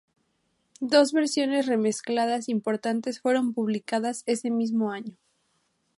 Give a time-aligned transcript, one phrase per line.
[0.79, 5.15] Dos versiones remezcladas importantes fueron publicadas ese mismo año.